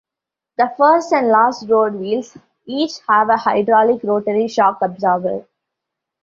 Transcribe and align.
The 0.57 0.73
first 0.79 1.13
and 1.13 1.27
last 1.27 1.69
road 1.69 1.93
wheels 1.93 2.35
each 2.65 2.93
have 3.07 3.29
a 3.29 3.37
hydraulic 3.37 4.01
rotary 4.03 4.47
shock 4.47 4.79
absorber. 4.81 5.45